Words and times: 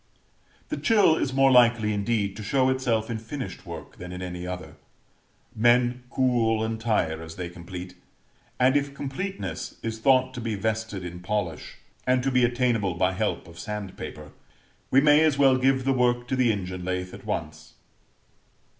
The 0.69 0.77
chill 0.77 1.15
is 1.15 1.31
more 1.31 1.51
likely, 1.51 1.93
indeed, 1.93 2.35
to 2.35 2.41
show 2.43 2.69
itself 2.69 3.07
in 3.11 3.19
finished 3.19 3.67
work 3.67 3.97
than 3.97 4.11
in 4.11 4.23
any 4.23 4.47
other 4.47 4.77
men 5.55 6.01
cool 6.09 6.63
and 6.63 6.81
tire 6.81 7.21
as 7.21 7.35
they 7.35 7.49
complete: 7.49 7.93
and 8.59 8.75
if 8.75 8.95
completeness 8.95 9.75
is 9.83 9.99
thought 9.99 10.33
to 10.33 10.41
be 10.41 10.55
vested 10.55 11.05
in 11.05 11.19
polish, 11.19 11.75
and 12.07 12.23
to 12.23 12.31
be 12.31 12.43
attainable 12.43 12.95
by 12.95 13.11
help 13.11 13.47
of 13.47 13.59
sand 13.59 13.95
paper, 13.95 14.31
we 14.89 15.01
may 15.01 15.23
as 15.23 15.37
well 15.37 15.55
give 15.59 15.85
the 15.85 15.93
work 15.93 16.27
to 16.29 16.35
the 16.35 16.51
engine 16.51 16.83
lathe 16.83 17.13
at 17.13 17.23
once. 17.27 17.75